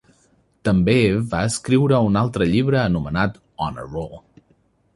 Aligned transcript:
També 0.69 0.95
va 1.33 1.41
escriure 1.49 1.99
un 2.07 2.17
altre 2.23 2.49
llibre 2.55 2.81
anomenat 2.85 3.39
On 3.69 3.81
a 3.83 3.87
Roll. 3.93 4.19